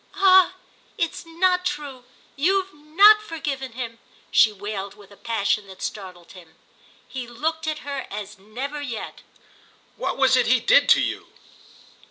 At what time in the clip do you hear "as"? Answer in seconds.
8.09-8.39